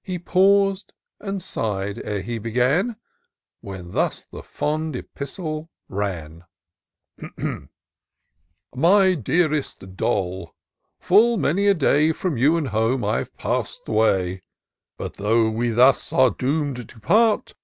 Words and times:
He 0.00 0.18
paus'd 0.18 0.94
and 1.20 1.42
sigh'd 1.42 2.00
ere 2.02 2.22
he 2.22 2.38
began. 2.38 2.96
When 3.60 3.90
thus 3.92 4.22
the 4.24 4.42
fond 4.42 4.96
epistle 4.96 5.68
ran: 5.90 6.44
—"My 8.74 9.12
dearest 9.14 9.94
Doll,— 9.94 10.54
Full 11.00 11.36
many 11.36 11.66
a 11.66 11.74
day 11.74 12.12
From 12.12 12.38
you 12.38 12.56
and 12.56 12.68
home 12.68 13.04
I've 13.04 13.30
been 13.36 13.64
away; 13.88 14.40
But, 14.96 15.14
though 15.16 15.50
we 15.50 15.68
thus 15.68 16.14
are 16.14 16.30
doom'd 16.30 16.88
to 16.88 16.98
part. 17.00 17.54